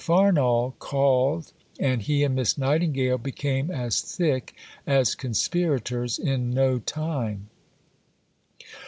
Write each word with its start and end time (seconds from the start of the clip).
Farnall 0.03 0.73
called, 0.79 1.53
and 1.79 2.01
he 2.01 2.23
and 2.23 2.33
Miss 2.33 2.57
Nightingale 2.57 3.19
became 3.19 3.69
as 3.69 4.01
thick 4.01 4.55
as 4.87 5.13
conspirators 5.13 6.17
in 6.17 6.49
no 6.49 6.79
time. 6.79 7.49